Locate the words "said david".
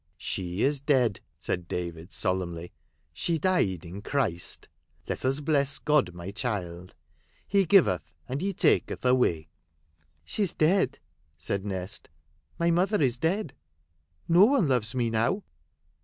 1.37-2.11